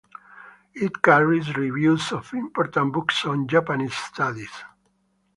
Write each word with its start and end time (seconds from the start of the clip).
It 0.73 1.03
carries 1.03 1.55
reviews 1.55 2.11
of 2.11 2.33
important 2.33 2.91
books 2.91 3.23
on 3.23 3.47
Japanese 3.47 3.93
studies. 3.95 4.49